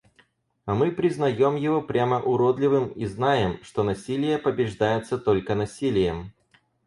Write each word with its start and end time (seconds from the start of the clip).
А 0.65 0.73
мы 0.73 0.91
признаем 0.91 1.55
его 1.57 1.79
прямо 1.79 2.19
уродливым 2.23 2.87
и 2.89 3.05
знаем, 3.05 3.59
что 3.63 3.83
насилие 3.83 4.39
побеждается 4.39 5.19
только 5.19 5.53
насилием. 5.53 6.33